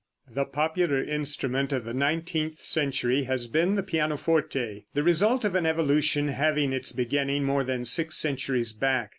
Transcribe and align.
The 0.27 0.45
popular 0.45 1.03
instrument 1.03 1.71
of 1.71 1.83
the 1.85 1.93
nineteenth 1.93 2.59
century 2.59 3.25
has 3.25 3.45
been 3.45 3.75
the 3.75 3.83
pianoforte, 3.83 4.85
the 4.95 5.03
result 5.03 5.45
of 5.45 5.53
an 5.53 5.67
evolution 5.67 6.29
having 6.29 6.73
its 6.73 6.91
beginning 6.91 7.43
more 7.43 7.63
than 7.63 7.85
six 7.85 8.17
centuries 8.17 8.73
back. 8.73 9.09